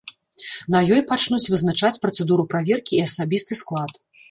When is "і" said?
2.99-3.05